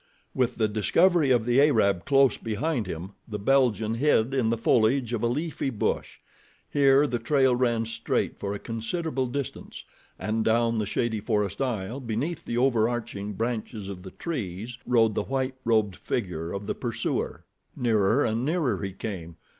[0.33, 5.13] With the discovery of the Arab close behind him, the Belgian hid in the foliage
[5.13, 6.17] of a leafy bush.
[6.67, 9.83] Here the trail ran straight for a considerable distance,
[10.17, 15.21] and down the shady forest aisle, beneath the overarching branches of the trees, rode the
[15.25, 17.45] white robed figure of the pursuer.
[17.75, 19.35] Nearer and nearer he came.